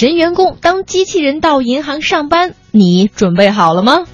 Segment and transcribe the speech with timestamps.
[0.00, 4.06] 神员工当机器人到银行上班，你准备好了吗？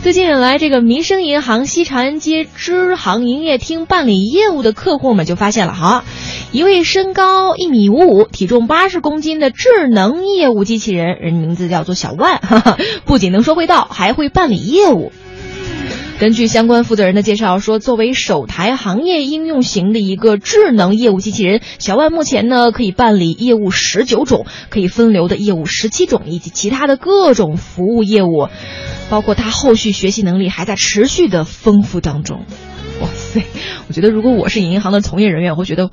[0.00, 6.04] 最近来，这个民生银行西长安街支行营业厅办理业务的客户们就发现了哈，
[6.52, 15.10] 一位身高一米五五、体重八十公斤的智能业务机器人，人名字叫做小万，哈哈，不仅能说会道，还会办理业务。
[16.20, 28.48] 根据相关负责人的介绍说，作为首台行业应用型的一个智能业务机器人，小万目前呢可以办理业务十九种，可以分流的业务十七种，以及其他的各种服务业务，
[29.10, 32.44] 包括他后续学习能力还在持续的丰富当中。
[33.00, 33.42] 哇塞，
[33.88, 35.90] 我觉得如果我是银行的从业人员，我会觉得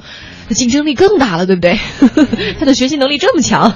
[0.49, 1.79] 竞争力更大了，对不对？
[2.59, 3.73] 他的学习能力这么强。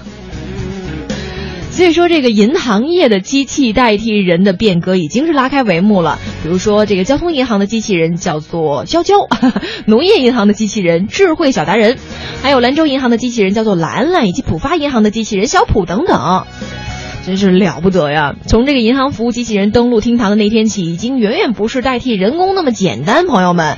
[1.71, 6.19] 所以说，这个银行业的机器代替人的变革已经是拉开帷幕了。
[6.45, 9.15] 比如说，这个交通银行的机器人叫做娇娇，
[9.87, 11.97] 农业银行的机器人智慧小达人，
[12.43, 16.45] 还有兰州银行的机器人叫做兰兰，以及浦发银行的机器人小普等等，
[17.25, 18.35] 真是了不得呀！
[18.45, 23.77] 从这个银行服务机器人登陆厅堂的那天起，已经远远不是代替人工那么简单，朋友们，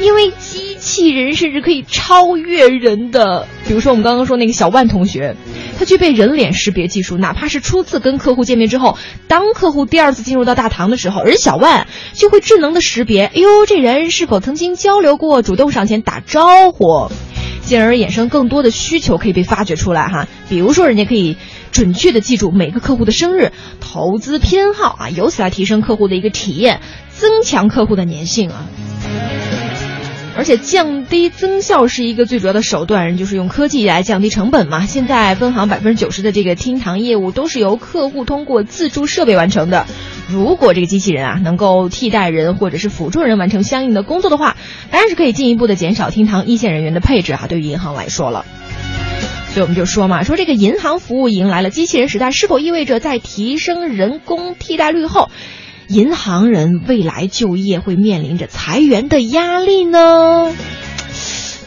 [0.00, 3.46] 因为机器人甚至可以超越人的。
[3.68, 5.36] 比如说，我们刚刚说那个小万同学。
[5.80, 17.10] 它具备人脸识别技术，哪怕是初次跟客户见面之后，当客户第二次进入到大堂的时候，而小万就会智能的识别，哎呦，这人是否曾经交流过，主动上前打招呼，
[17.62, 20.28] 进而衍生更多的需求可以被发掘出来哈。
[20.50, 21.38] 比如说，人家可以
[21.72, 28.66] 准确的记住每个客户的生日、投资偏好啊，由此来提升客户的一个体验，增强客户的粘性啊。
[30.40, 34.86] 而且降低增效是一个最主要的手段，就是用科技来降低成本嘛。
[34.86, 39.84] 现在分行百分之九十的这个厅堂业务都是由客户通过自助设备完成的。
[40.30, 44.56] 如果这个机器人啊能够替代人或者是辅助人完成相应的工作的话，
[44.90, 47.44] 当然是可以进一步的减少厅堂一线人员的配置啊。
[47.46, 48.46] 对于银行来说了，
[49.52, 55.28] 所以我们就说嘛，说这个银行服务迎来了机器人时代，是否意味着在提升人工替代率后？
[55.90, 60.54] 银行人未来就业会面临着裁员的压力呢？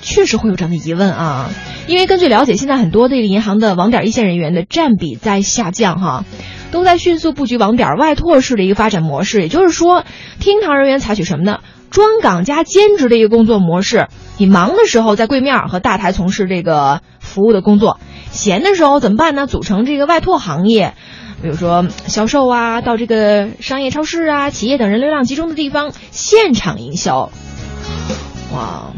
[0.02, 1.50] 确实会有这样的疑问啊！
[1.88, 6.24] 因为根据了解，现在很多这个银行的网点一线人员的占比在下降，哈，
[6.72, 9.42] 都在迅速布局网点外拓式的一个发展模式。
[9.42, 10.06] 也就是说，
[10.40, 11.60] 厅堂人员采取什么呢？
[11.90, 14.08] 专岗加兼职的一个工作模式。
[14.38, 18.00] 你忙的时候在柜面和大台从事这个服务的工作，
[18.32, 19.48] 闲的时候怎么办呢？
[19.48, 20.94] 组成这个外拓行业。
[21.44, 27.30] 比如说销售啊，到这个商业超市啊、企业等人流量集中的地方现场营销。
[28.54, 28.94] 哇，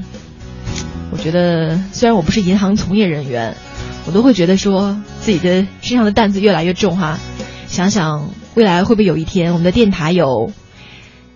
[1.12, 3.58] 我觉得虽然我不是银行从业人员，
[4.06, 7.18] 我都会觉得说自己的身上的担子越来越重哈。
[7.66, 10.52] 想想未来会不会有一天我们的电台有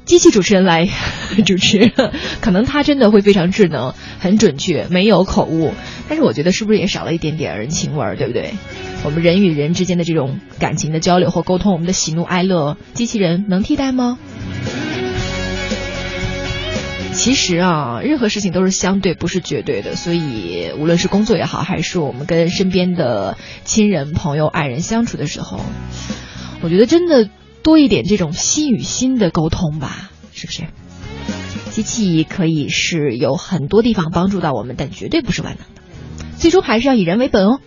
[0.09, 0.89] 机器主持人来
[1.45, 1.91] 主持，
[2.41, 5.75] 可能他真的会非常智能、很准确，没有口误。
[6.07, 8.53] 但是我觉得是不是也少了一点点人情味儿，对不对？
[9.03, 14.17] 我们人与人之间的这种感情的交流或沟通，我们的喜怒哀乐，机器人能替代吗？
[17.13, 19.95] 其实啊，任何事情都是相对，不是绝对的。
[19.95, 25.61] 所以，无论是工作也好，还是我们跟身边的亲人、朋友、爱人相处的时候，
[26.61, 27.29] 我觉得真的
[27.69, 30.63] 多一点这种心与心的沟通吧，是不是？
[31.69, 35.83] 机器可以是有很多地方帮助到我们，但绝对不是万能的，
[36.39, 37.59] 最终还是要以人为本哦。